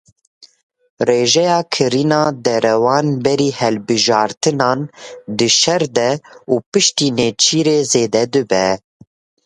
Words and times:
Rêjeya 1.07 1.57
kirina 1.73 2.21
derewan 2.45 3.07
berî 3.23 3.49
hilbijartinan, 3.59 4.79
di 5.37 5.47
şer 5.59 5.83
de 5.97 6.11
û 6.53 6.55
piştî 6.71 7.07
nêçîrê 7.17 7.79
zêde 7.91 8.23
dibe. 8.33 8.67